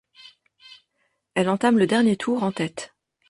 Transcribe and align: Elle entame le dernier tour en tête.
Elle 1.35 1.47
entame 1.47 1.77
le 1.77 1.85
dernier 1.85 2.17
tour 2.17 2.41
en 2.41 2.51
tête. 2.51 2.95